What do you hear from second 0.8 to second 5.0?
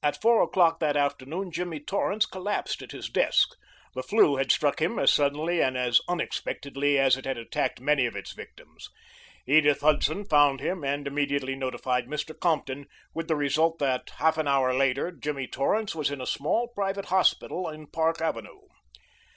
afternoon Jimmy Torrance collapsed at his desk. The flu had struck him